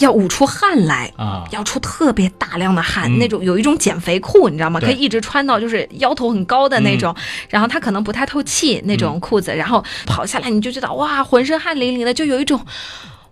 [0.00, 1.08] 要捂出汗来。
[1.16, 4.80] 啊，要出特别大量的汗，嗯那种有一种减肥裤，你知道吗？
[4.80, 7.14] 对可以一直穿到就是腰头很高的那种，
[7.48, 12.60] 然后它可能不太透气那种裤子，然后跑下来你就觉得哇，浑身汗淋淋的，就有一种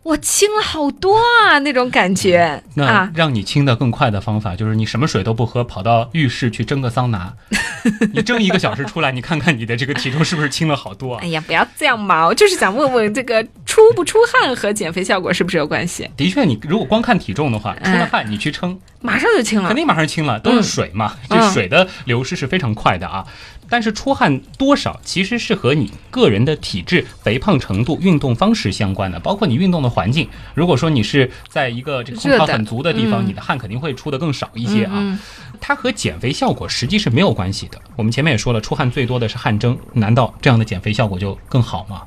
[0.09, 3.13] 我轻了好多啊那种感觉那啊。
[3.15, 7.35] 让你轻的更快的方法就是你什么水都不喝，跑到浴室去蒸个桑拿，
[8.15, 11.29] 你蒸一个小时出来，你看看你的这个体重是不是轻了好多啊哎？
[11.29, 12.25] 呀，不要这样嘛！
[12.27, 16.11] 我就是想问问，这个出不出汗和减肥效果是不是有关系？
[16.17, 19.77] 的确，你如果光看体重的话，出了汗你去称，马上就轻了肯。
[19.77, 23.27] 定马上轻了，都是水嘛，嗯这水的流失是非常快的啊。
[23.69, 30.29] 但是出汗多少其实是和你个人的体质、肥胖程度、运动方式相关的，包括你运动的环境。
[30.55, 35.19] 如果说你是在一个这个空调很足的地方，嗯你的汗肯定会出的更少一些啊。
[35.59, 37.79] 嗯它和减肥效果实际是没有关系的。
[37.97, 42.03] 我们前面也说了，出汗最多的是汗蒸，难道这样的减肥效果就更好吗？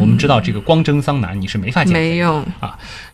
[0.00, 2.06] 我们知道这个光蒸桑拿你是没法减肥的。
[2.08, 2.44] 没用。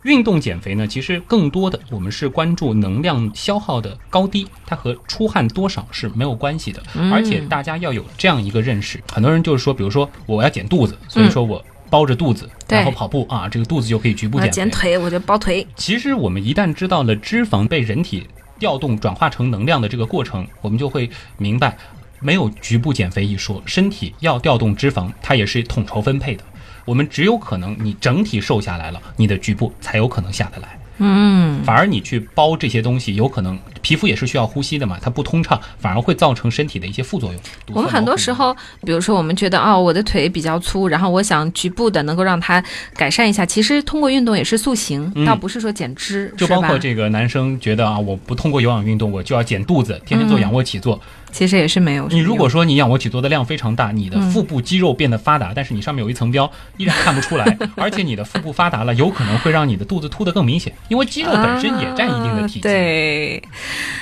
[0.04, 6.82] 运动减肥呢，其实更多的我们是关注能量消耗的高低，它和出汗多少是没有关系的。
[6.94, 14.52] 嗯而且大家要有这样一个认识，很多人就是说，比如说我要减肚子，所以说我包着肚子，然后跑步啊，这个肚子就可以局部减肥。
[14.52, 15.66] 减腿，我就包腿。
[15.76, 18.26] 其实我们一旦知道了脂肪被人体
[18.62, 21.76] 调动转化成能量的这个过程，我们就会明白，
[22.20, 26.44] 没有局部减肥一说，身体要调动脂肪，它也是统筹分配的。
[26.84, 30.78] 我们只有可能你整体瘦下来了，你的局部才有可能下得来。
[30.98, 37.40] 嗯，反而你去包这些东西，有可能皮肤也是需要呼吸的嘛，它不通畅，反而会造成身体的一些副作用。
[37.74, 42.62] 我们很多时候，比如说我们觉得哦，我的腿比较粗，然后我想局部的能够让它
[42.94, 46.78] 改善一下，其实通过运动也是塑形，嗯倒不是说减脂，就包括？
[46.78, 51.00] 这个男生觉得啊，我不通过有氧运动，我就要减肚子，天天做仰卧起坐。
[51.30, 52.06] 其实也是没有。
[52.08, 62.68] 你如果说你仰卧起坐的量非常大，你的嗯腹部肌肉变得发达，但是你上面有一层膘，依然看不出来， 而且你的腹部发达了，有可能会让你的肚子凸得更明显，因为肌肉本身也占一定的体积。
[62.68, 63.42] 啊对，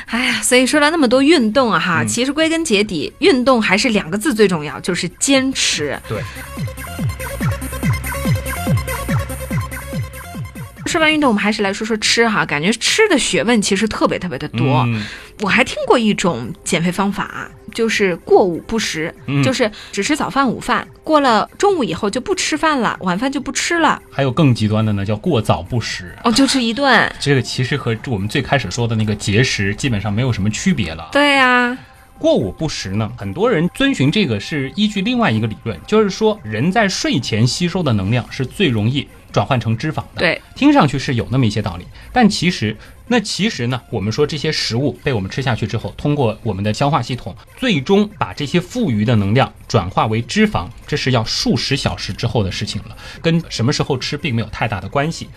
[0.06, 5.98] 哎呀，所以说了那么多运动啊哈，嗯其实归根结底，运动还是两个字最重要，就是坚持。
[6.09, 6.22] 对。
[10.90, 14.85] 说完运动，我们还是来说说吃哈，感觉吃的学问其实特别特别的多。
[14.88, 15.05] 嗯
[15.42, 26.14] 我还听过一种减肥方法，就是过午不食，嗯就是只吃早饭、午饭，过了中午以后就不吃饭了，晚饭就不吃了，还有更极端的呢，叫过早不食。
[26.24, 27.11] 哦，就吃一顿。
[27.18, 31.09] 这个其实和我们最开始说的那个节食基本上没有什么区别了。
[31.11, 31.74] 对呀、
[32.18, 40.19] 过午不食呢，很多人遵循这个是依据另外一个理论，就是说人在睡前吸收的能量是最容易转换成脂肪的。
[40.19, 55.29] 对，听上去是有那么一些道理，但其实那其实呢，我们说这些食物被我们吃下去之后，通过我们的消化系统，最终把这些富余的能量转化为脂肪，这是要数十小时之后的事情了，跟什么时候吃并没有太大的关系。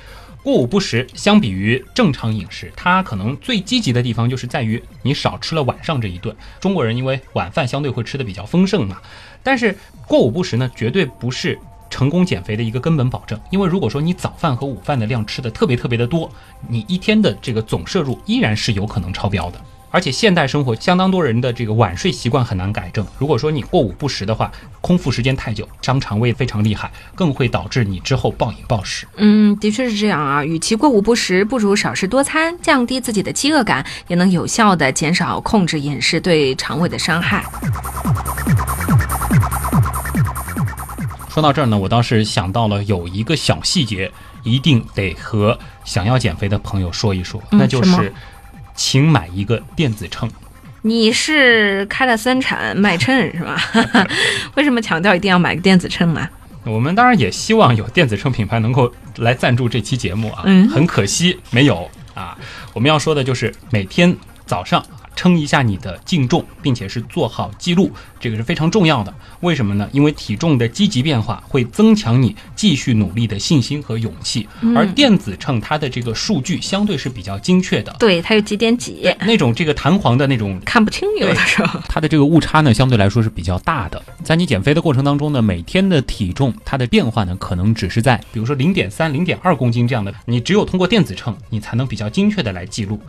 [0.44, 6.36] 过午不食，相比于正常饮食，它可能最积极的地方就是在于你少吃了晚上这一顿。
[6.60, 9.02] 中国人因为晚饭相对会吃的比较丰盛嘛，
[9.42, 9.74] 但是
[10.06, 11.58] 过午不食呢，绝对不是
[11.94, 13.40] 成功减肥的一个根本保证。
[13.52, 16.28] 因为如果说你早饭和午饭的量吃的特别特别的多，
[16.68, 19.62] 你一天的这个总摄入依然是有可能超标的。
[19.92, 23.06] 而且现代生活相当多人的这个晚睡习惯很难改正。
[23.20, 24.52] 如果说你过午不食的话，
[24.82, 29.08] 空腹时间太久，伤肠胃非常厉害，更会导致你之后暴饮暴食。
[29.18, 30.44] 嗯，的确是这样啊。
[30.44, 37.46] 与其过午不食，不如少食多餐，降低自己的饥饿感，也能有效的减少控制饮食对肠胃的伤害。
[41.34, 44.12] 说到这儿呢，我倒是想到了有一个小细节，
[44.44, 48.14] 一定得和想要减肥的朋友说一说，嗯那就是
[48.76, 50.30] 请买一个电子秤。
[50.84, 53.58] 你是开了三产卖秤是吧？
[54.54, 56.30] 为什么强调一定要买个电子秤呢？
[56.66, 62.38] 我们当然也希望有电子秤品牌能够来赞助这期节目啊，嗯很可惜没有啊。
[62.74, 64.16] 我们要说的就是每天
[64.46, 69.14] 早上称一下你的净重，并且是做好记录，这个是非常重要的。
[69.42, 69.88] 为什么呢？
[69.92, 77.96] 因为体重的积极变化会增强你继续努力的信心和勇气，而电子秤它的这个数据相对是比较精确的。
[78.00, 81.80] 对，它有几点几，那种这个弹簧的那种看不清有的时候。
[81.90, 84.02] 它的这个误差呢，相对来说是比较大的。
[84.24, 93.00] 在你减肥的过程当中呢，每天的体重它的变化呢，可能只是在比如说零点三、零点二公斤这样的，你只有通过电子秤，你才能比较精确的来记录。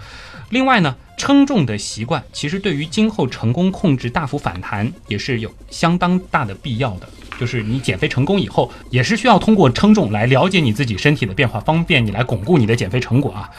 [0.50, 7.08] 另外呢，称重的习惯其实对于今后成功控制大幅反弹也是有相当大的必要的。
[7.38, 13.50] 就是你减肥成功以后，也是需要通过称重来了解你自己身体的变化，方便你来巩固你的减肥成果啊。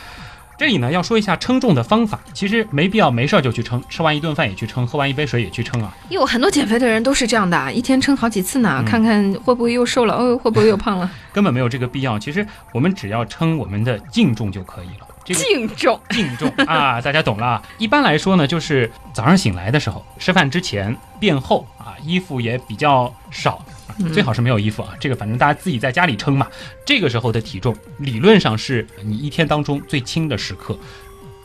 [0.58, 5.94] 这里呢要说一下称重的方法，其实没必要没事儿就去称，吃完一顿饭也去称，喝完一杯水也去称啊。
[6.08, 11.12] 有很多减肥的人都是这样的，一天称好几次呢，嗯看看会不会又瘦了，哦，会不会又胖了？
[11.34, 12.18] 根本没有这个必要。
[12.18, 15.05] 其实我们只要称我们的净重就可以了。
[15.26, 17.64] 这个净重，净重啊，大家懂了啊。
[17.80, 23.56] 一般来说呢，就是早上醒来的时候，吃饭之前便后啊，衣服也比较少。
[23.88, 26.48] 啊最好是没有衣服啊，这个反正大家自己在家里称嘛。
[26.86, 30.78] 这个时候的体重理论上是你一天当中最轻的时刻，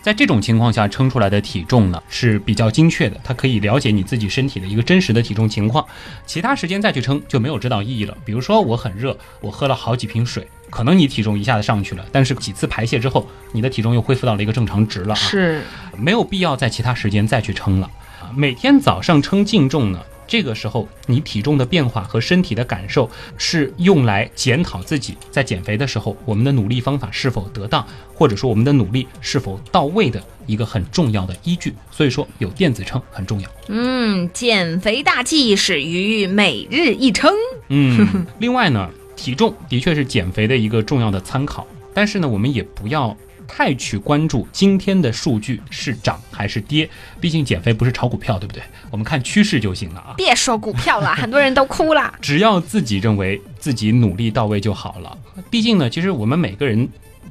[0.03, 5.87] 在这种情况下称出来的体重呢是比较精确的，它可以了解你自己身体的一个真实的体重情况。
[6.27, 8.17] 其他时间再去称就没有指导意义了。
[8.25, 15.17] 比如说我很热，我喝了好几瓶水，可能你体重一下子上去了，但是几次排泄之后，你的体重又恢复到了一个正常值了啊。
[15.17, 15.63] 是
[15.99, 17.91] 没有必要在其他时间再去称了。
[18.21, 31.75] 啊，每天早上称净重呢，这个时候你体重的变化和身体的感受是用来检讨自己在减肥的时候我们的努力方法是否得当，或者说我们的努力是否到位的一个很重要的依据。
[31.91, 33.51] 所以说有电子秤很重要。
[33.69, 37.33] 嗯，减肥大计始于每日一称。
[37.69, 38.89] 嗯，另外呢，
[39.21, 43.15] 体重的确是减肥的一个重要的参考，但是呢，我们也不要
[43.47, 46.89] 太去关注今天的数据是涨还是跌，
[47.21, 48.63] 毕竟减肥不是炒股票，对不对？
[48.91, 50.15] 我们看趋势就行了啊。
[50.17, 52.15] 别说股票了，很多人都哭了。
[52.23, 55.19] 只要自己认为自己努力到位就好了。
[55.51, 56.89] 毕竟呢，其实我们每个人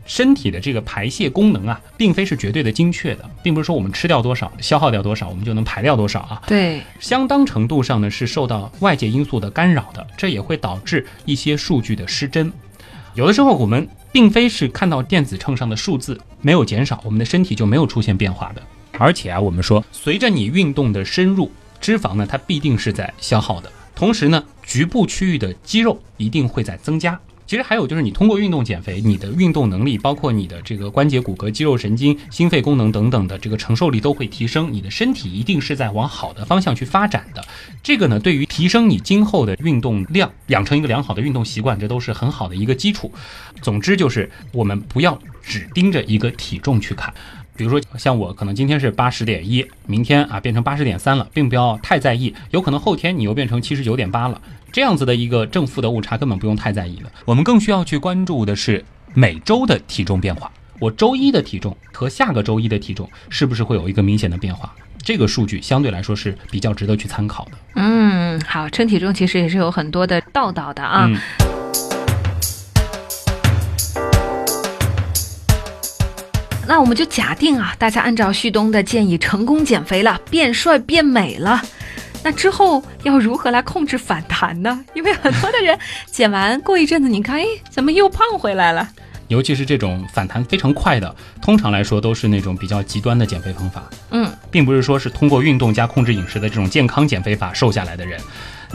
[0.09, 6.41] 身体的这个排泄功能啊，并非是绝对的精确的，并不是说我们吃掉多少、消耗掉多少，我们就能排掉多少啊。
[6.47, 12.51] 对，相当程度上呢是受到外界因素的干扰的，这也会导致一些数据的失真。
[13.13, 18.61] 有的时候我们并非是看到电子秤上的数字没有减少，我们的身体就没有出现变化的。
[18.97, 27.19] 而且啊，我们说随着你运动的深入，脂肪呢它必定是在消耗的，同时呢局部区域的肌肉一定会在增加。
[27.49, 37.43] 其实还有就是，你通过运动减肥，你的运动能力，包括你的这个关节、骨骼、肌肉、神经、心肺功能等等的这个承受力都会提升，你的身体一定是在往好的方向去发展的。
[37.81, 43.11] 这个呢，对于提升你今后的运动量，养成一个良好的运动习惯，这都是很好的一个基础。
[43.63, 47.11] 总之就是，我们不要只盯着一个体重去看。
[47.59, 54.41] 比如说，像我可能今天是八十点一，明天啊变成八十点三了，并不要太在意，有可能后天你又变成七十九点八了，
[54.71, 57.11] 这样子的一个正负的误差根本不用太在意了。
[57.25, 64.73] 我们更需要去关注的是每周的体重变化，我周一的体重和下个周一的体重是不是会有一个明显的变化？
[65.03, 67.51] 这个数据相对来说是比较值得去参考的。
[67.75, 71.05] 嗯，好，称体重其实也是有很多的道道的啊。
[71.09, 71.17] 嗯
[76.69, 81.59] 那我们就假定啊，大家按照旭东的建议成功减肥了，变帅变美了。
[82.23, 84.85] 那之后要如何来控制反弹呢？
[84.93, 85.75] 因为很多的人
[86.11, 88.87] 减完过一阵子，你看，哎，怎么又胖回来了？
[89.29, 93.89] 尤其是这种反弹非常快的，通常来说都是那种比较极端的减肥方法。
[94.11, 98.21] 嗯，并不是说是通过运动加控制饮食的这种健康减肥法瘦下来的人。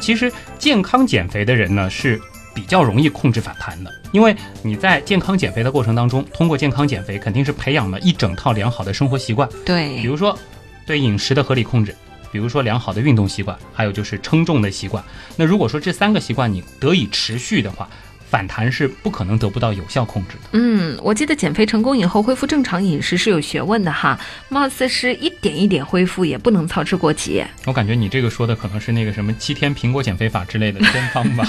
[0.00, 2.20] 其实健康减肥的人呢是
[2.54, 10.38] 比较容易控制反弹的，因为你在健康减肥的过程当中，通过健康减肥肯定是培养了一整套良好的生活习惯，对比，如说
[10.86, 11.94] 对饮食的合理控制。
[12.30, 15.04] 比如说良好的运动习惯，还有就是称重的习惯。
[15.36, 17.88] 那如果说这三个习惯你得以持续的话，
[18.34, 20.48] 反弹是不可能得不到有效控制的。
[20.54, 24.18] 嗯，我记得减肥成功以后恢复正常饮食是有学问的哈，
[24.48, 27.44] 貌似是一点一点恢复，也不能操之过急。
[27.64, 31.48] 我感觉你这个说的可能是那个什么七天苹果减肥法之类的偏方吧，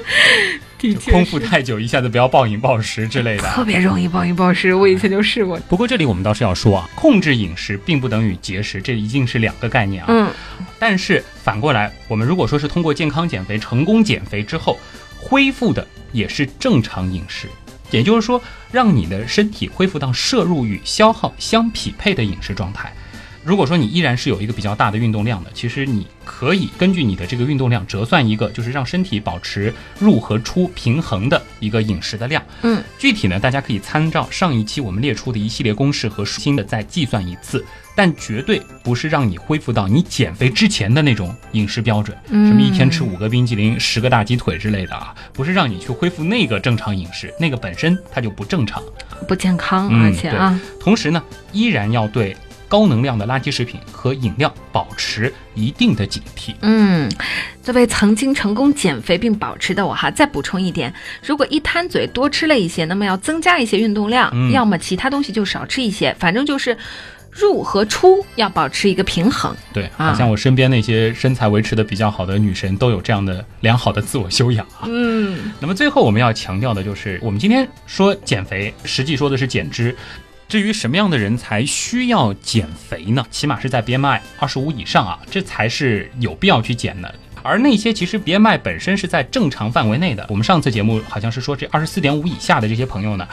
[0.80, 3.42] 就空腹太久一下子不要暴饮暴食之类的。
[3.50, 5.58] 特别容易暴饮暴食，我以前就试过。
[5.68, 10.06] 不过这里我们倒是要说啊，控制饮食并不等于节食，这一定是两个概念啊。
[10.08, 10.30] 嗯，
[10.78, 14.78] 但是反过来，我们如果说是通过健康减肥成功减肥之后，
[15.24, 17.48] 恢复的也是正常饮食，
[17.90, 22.92] 也就是说，让你的身体恢复到摄入与消耗相匹配的饮食状态。
[23.44, 32.42] 如果说你依然是有一个比较大的运动量的，其实你可以根据你的这个运动量折算一个，就是让身体保持入和出平衡的一个饮食的量。
[32.62, 37.62] 嗯，具体呢，大家可以参照上一期我们列出的一系列公式和新的再计算一次，
[37.94, 48.82] 但绝对不是让你恢复到你减肥之前的那种饮食标准，嗯什么一天吃五个冰激凌、十个大鸡腿之类的啊，不是让你去恢复那个正常饮食，那个本身它就不正常。
[49.28, 52.36] 不健康，嗯而且啊，同时呢，依然要对
[52.74, 56.52] 高能量的垃圾食品和饮料保持一定的警惕。
[56.60, 57.08] 嗯，
[57.62, 60.92] 作为曾经成功减肥并保持的我哈，再补充一点，
[61.24, 66.76] 如果一贪嘴多吃了一些，那么要增加一些运动量，嗯要么其他东西就少吃一些，反正就是
[67.30, 69.54] 入和出要保持一个平衡。
[69.72, 74.82] 对，啊好像我身边那些身材维持的比较好的女神都有这样的良好的自我修养啊。
[74.86, 79.96] 嗯，那么最后我们要强调的就是，我们今天说减肥，实际说的是减脂。
[80.48, 83.26] 至于什么样的人才需要减肥呢？
[83.30, 87.12] 起码是在 BMI 二十五以上啊，这才是有必要去减的。
[87.42, 93.28] 而那些其实 BMI 本身是在正常范围内的，我们上次节目好像是说这二十四点五以下的这些朋友呢，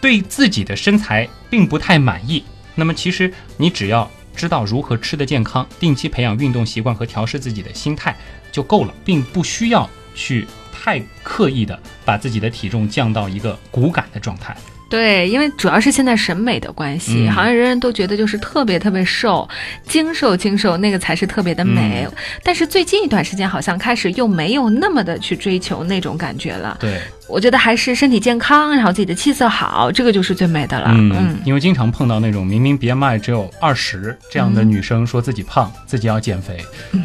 [0.00, 2.42] 对自己的身材并不太满意。
[2.74, 8.16] 那么其实你只要知道如何吃得健康，定期培养运动习惯和调试自己的心态
[8.50, 14.56] 就够了，并不需要去太刻意的把自己的体重降到一个骨感的状态。
[14.94, 19.48] 对，因为主要是现在审美的关系，嗯好像人人都觉得就是特别特别瘦，
[19.88, 22.06] 精瘦精瘦那个才是特别的美。
[22.08, 26.76] 嗯但是最近一段时间，好像开始又没有那么的去追求那种感觉了。
[26.78, 30.90] 对，我觉得还是身体健康，然后自己的气色好，这个就是最美的了。
[30.92, 36.58] 嗯，因为经常碰到那种明明 BMI 只有二十这样的女生说自己胖，自己要减肥，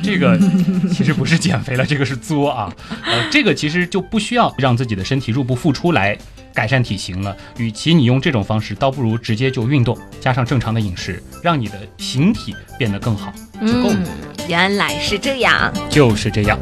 [0.03, 0.37] 这个
[0.93, 2.71] 其实不是减肥了，这个是作啊。
[3.05, 6.17] 呃，这个其实就不需要让自己的身体入不敷出来
[6.59, 7.33] 改善体型了。
[7.55, 13.31] 与其你用这种方式，倒不如直接就运动，加上正常的饮食，让你的形体变得更好
[13.61, 13.95] 就够了。
[13.95, 14.05] 嗯，
[14.49, 15.73] 原来是这样。
[15.89, 16.59] 就是这样。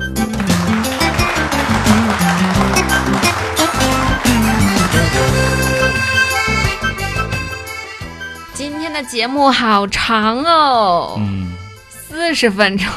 [8.53, 11.51] 今天的节目好长哦，嗯，
[12.07, 12.87] 四十分钟。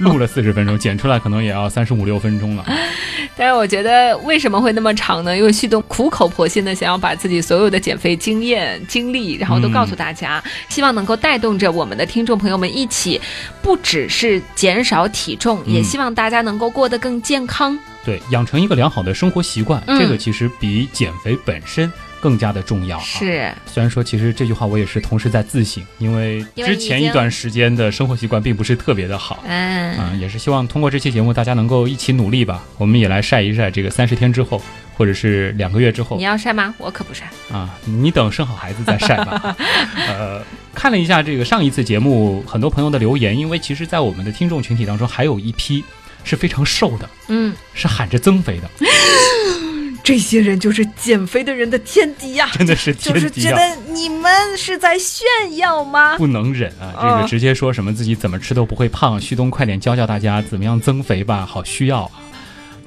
[0.00, 2.64] 录了四十分钟，剪出来可能也要三十五六分钟了。
[3.36, 5.36] 但是我觉得为什么会那么长呢？
[5.36, 13.20] 因为旭东苦口婆心的想要把自己所有的减肥经验、经历，然后都告诉大家，希望能够带动着我们的听众朋友们一起，
[13.62, 17.78] 不只是减少体重，嗯也希望大家能够过得更健康。
[18.04, 23.02] 对，养成一个良好的生活习惯，嗯这个其实比减肥本身更加的重要啊。
[23.02, 29.42] 是，虽然说其实这句话我也是同时在自省，因为之前一段时间的生活习惯并不是特别的好。
[29.46, 32.62] 嗯，嗯，也是希望通过这期节目，大家能够一起努力吧。
[32.76, 34.60] 我们也来晒一晒这个三十天之后，
[34.96, 36.74] 或者是两个月之后你要晒吗？
[36.78, 37.30] 我可不晒。
[37.52, 39.56] 啊，你等生好孩子再晒吧。
[40.08, 40.42] 呃，
[40.74, 45.82] 看了一下这个上一次节目很多朋友的留言，因为其实，在我们的听众群体当中，还有一批
[46.24, 48.68] 是非常瘦的，嗯，是喊着增肥的，
[50.08, 53.58] 这些人就是减肥的人的天敌呀、真的是天敌啊！
[53.90, 55.26] 你们是在炫
[55.58, 56.16] 耀吗？
[56.16, 56.96] 不能忍啊！
[56.98, 62.12] 这个嗯直接说什么自己怎么吃都不会胖，旭东快点教教大家怎么样增肥吧，好需要啊！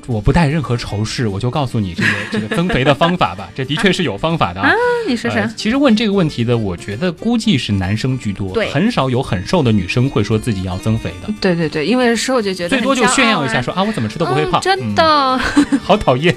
[0.07, 4.74] 我不带任何仇视，我就告诉你这个 这个增肥的方法吧，这的确是有方法的啊。
[5.07, 5.39] 你说说。
[5.39, 15.03] 呃其实问这个问题的，我觉得估计是男生居多，对很少有很瘦的女生会说自己要增肥的，对对对，因为瘦就觉得最多就炫耀一下说啊我怎么吃都不会胖，嗯真的。
[15.03, 16.34] 嗯 好讨厌。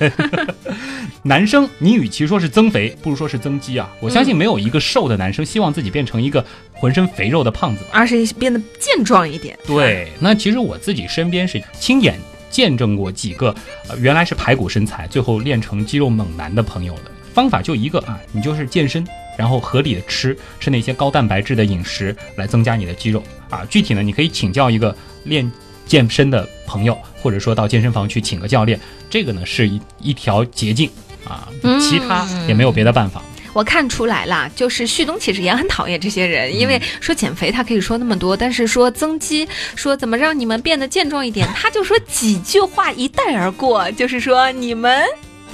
[1.27, 3.91] 男生，你与其说是增肥，不如说是增肌啊！
[3.99, 6.45] 我相信没有一个瘦的男生希望自己变成一个
[6.75, 7.89] 浑身肥肉的胖子吧。
[7.95, 9.59] 而是变得健壮一点。
[9.67, 12.21] 对，那其实我自己身边是亲眼
[12.51, 13.55] 见证过几个，
[13.89, 17.11] 呃，原来是排骨身材，最后练成肌肉猛男的朋友的。
[17.33, 19.03] 方法就一个啊，你就是健身，
[19.39, 23.65] 然后合理的吃吃那些高蛋白质的饮食来增加你的肌肉啊。
[23.71, 24.95] 具体呢，你可以请教一个
[25.25, 25.51] 练
[25.87, 30.91] 健身的朋友，或者说到健身房去请个教练，这个呢是一一条捷径
[31.29, 33.23] 啊，嗯其他也没有别的办法。
[33.53, 39.47] 我看出来了，就是旭东其实也很讨厌这些人，因为说减肥他可以说那么多，但是说增肌，
[39.77, 45.05] 说怎么让你们变得健壮一点，他就说几句话一带而过，就是说你们。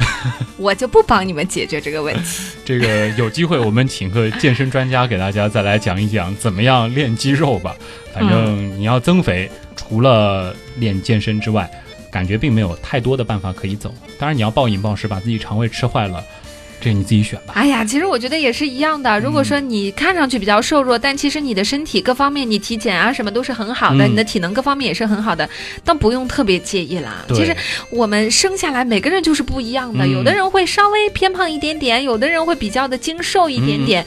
[0.57, 2.43] 我就不帮你们解决这个问题。
[2.65, 7.75] 这个有机会我们请个健身专家给大家再来讲一讲怎么样练肌肉吧。
[8.15, 11.71] 反正你要增肥，除了练健身之外，
[12.11, 13.95] 感觉并没有太多的办法可以走。
[14.19, 16.23] 当然，你要暴饮暴食，把自己肠胃吃坏了，
[16.81, 17.55] 这你自己选吧。
[17.55, 19.21] 哎呀，其实我觉得也是一样的。
[19.21, 25.49] 如果说你看上去比较瘦弱，但其实你的身体各方面，你体检啊什么都是很好的，嗯你的体能各方面也是很好的，
[25.85, 27.25] 但不用特别介意啦。
[27.29, 27.55] 其实
[27.91, 34.05] 我们生下来每个人就是不一样的，嗯有的人会稍微偏胖一点点，有的人会比较的精瘦一点点。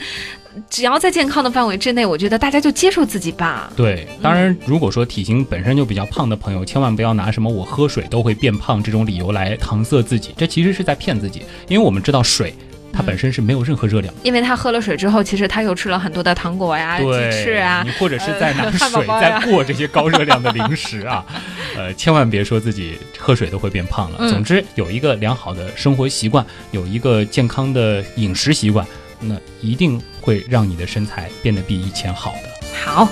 [0.70, 3.70] 只要在健康的范围之内，我觉得大家就接受自己吧。
[3.76, 11.42] 对，当然，如果说体型本身就比较胖的朋友，千万不要拿什么我喝水都会变胖这种理由来搪塞自己，这其实是在骗自己。
[11.68, 12.54] 因为我们知道水
[12.92, 14.20] 它本身是没有任何热量的。
[14.22, 21.24] 因为他喝了水之后，其实他又吃了很多的糖果呀、鸡，翅啊你，或者是在拿水在过这些高热量的零食啊，
[21.76, 24.18] 呃，千万别说自己喝水都会变胖了。
[24.20, 28.86] 嗯总之，有一个良好的生活习惯，有一个健康的饮食习惯，
[29.26, 32.76] 那一定会让你的身材变得比以前好的。
[32.84, 33.08] 好，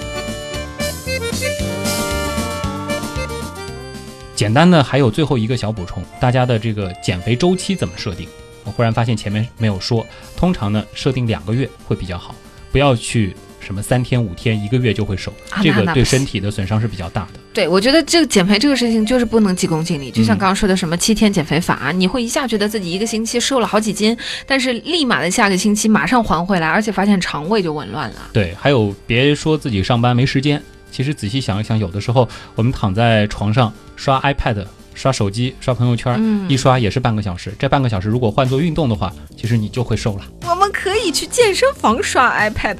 [4.34, 8.28] 简单的还有最后一个小补充，大家的这个减肥周期怎么设定？
[8.64, 10.06] 我忽然发现前面没有说，
[10.36, 12.34] 通常呢设定两个月会比较好，
[12.70, 13.34] 不要去
[13.64, 15.32] 什么三天、五天、一个月就会瘦，
[15.62, 17.40] 这个对身体的损伤是比较大的。
[17.54, 28.16] 对，我觉得这个减肥这个事情就是不能急功近利，就像嗯刚刚说的什么七天减肥法，你会一下觉得自己一个星期瘦了好几斤，但是立马的下个星期马上还回来，而且发现肠胃就紊乱了。
[28.32, 30.60] 对，还有别说自己上班没时间，
[30.90, 34.64] 其实仔细想一想，有的时候我们躺在床上刷 iPad、
[34.94, 37.52] 刷手机、刷朋友圈，嗯一刷也是半个小时。
[37.58, 40.22] 这半个小时如果换做运动的话，其实你就会瘦了。
[40.48, 42.76] 我们可以去健身房刷 iPad。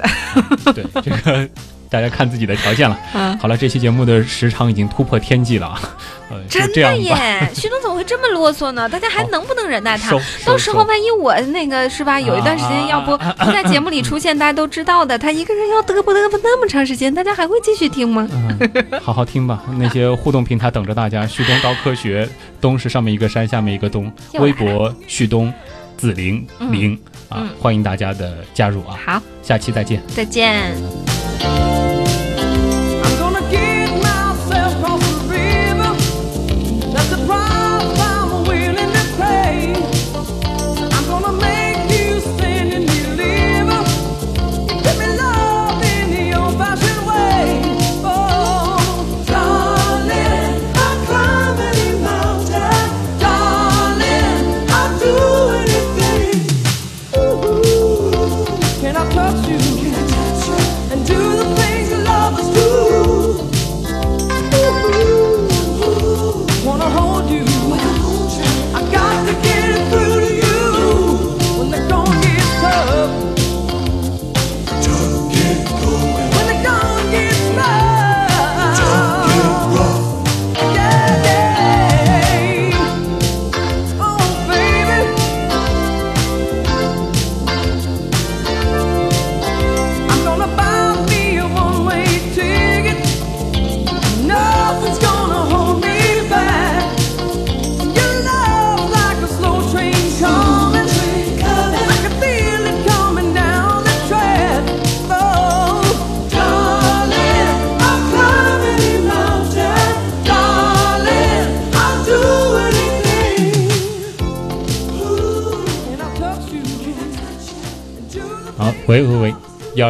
[0.73, 1.49] 对，这个
[1.93, 2.99] 大家看自己的条件了。
[3.13, 5.79] 嗯，好了，这期节目的时长已经突破天际了啊，
[6.31, 6.97] 呃，真的。
[6.97, 7.15] 耶，
[7.53, 8.89] 徐东怎么会这么啰嗦呢？
[8.89, 10.17] 大家还能不能忍耐他？
[10.43, 18.27] 到时候万一我那个是吧，有一段时间要不啊不在节目里出现，大家都知道的，他一个人要嘚啵嘚啵那么长时间，大家还会继续听吗？
[18.31, 19.61] 嗯，好好听吧。
[19.77, 21.27] 那些互动平台等着大家。
[21.27, 22.27] 旭东刀科学，
[22.59, 24.11] 东是上面一个山，下面一个东。
[24.33, 25.53] 微博旭东
[25.95, 28.97] 子玲嗯玲啊嗯，欢迎大家的加入啊。
[29.05, 30.01] 好，下期再见。
[30.07, 30.73] 再见。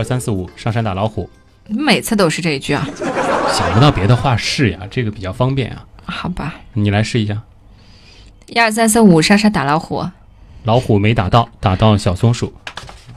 [0.04, 1.30] 二三四五，上山打老虎。
[1.70, 2.86] 每次都是这一句啊？
[3.54, 5.86] 想不到别的话是呀，这个比较方便啊。
[6.04, 7.42] 好吧，你来试一下。
[8.48, 10.06] 一二三四五，上山打老虎。
[10.66, 12.54] 老虎没打到，打到小松鼠。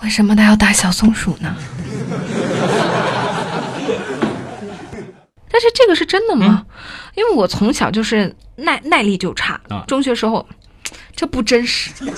[0.05, 1.57] 为什么他要打小松鼠呢？
[5.51, 6.65] 但是这个是真的吗？
[7.17, 10.47] 因为我从小就是耐耐力就差，啊中学时候
[11.17, 11.91] 这不真实。
[12.01, 12.15] 嗯你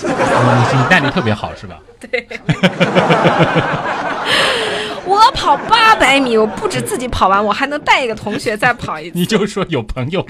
[0.91, 1.79] 耐力特别好是吧？
[5.05, 9.17] 我跑八百米，我不止自己跑完，我还能带一个同学再跑一次。
[9.17, 10.25] 你就说有朋友，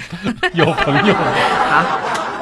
[0.53, 1.13] 有朋友。
[1.13, 1.99] 好，